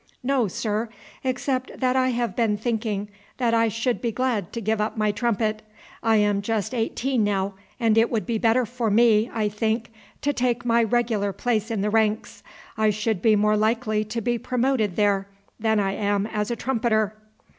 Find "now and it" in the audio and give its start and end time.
7.23-8.09